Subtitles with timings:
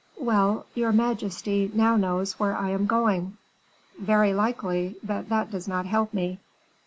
[0.17, 3.37] "Well, your majesty now knows where I am going."
[3.99, 6.39] "Very likely; but that does not help me."